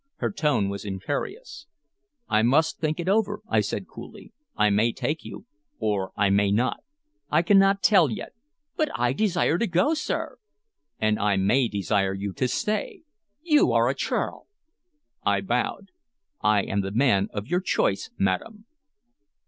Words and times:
Her 0.15 0.31
tone 0.31 0.67
was 0.67 0.83
imperious. 0.83 1.67
"I 2.27 2.41
must 2.41 2.79
think 2.79 2.99
it 2.99 3.07
over," 3.07 3.43
I 3.47 3.59
said 3.61 3.87
coolly. 3.87 4.33
"I 4.55 4.71
may 4.71 4.91
take 4.93 5.23
you, 5.23 5.45
or 5.77 6.11
I 6.17 6.31
may 6.31 6.49
not. 6.51 6.79
I 7.29 7.43
cannot 7.43 7.83
tell 7.83 8.09
yet." 8.09 8.33
"But 8.75 8.89
I 8.95 9.13
desire 9.13 9.59
to 9.59 9.67
go, 9.67 9.93
sir!" 9.93 10.39
"And 10.99 11.19
I 11.19 11.35
may 11.37 11.67
desire 11.67 12.15
you 12.15 12.33
to 12.33 12.47
stay." 12.47 13.03
"You 13.43 13.71
are 13.73 13.89
a 13.89 13.93
churl!" 13.93 14.47
I 15.23 15.39
bowed. 15.39 15.91
"I 16.41 16.63
am 16.63 16.81
the 16.81 16.89
man 16.91 17.27
of 17.31 17.45
your 17.45 17.61
choice, 17.61 18.09
madam." 18.17 18.65